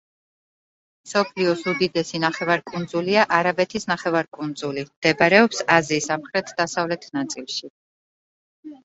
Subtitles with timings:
[1.07, 7.71] მსოფლიოს უდიდესი ნახევარკუნძულია არაბეთის ნახევარკუნძული, მდებარეობს აზიის სამხრეთ-დასავლეთ ნაწილში.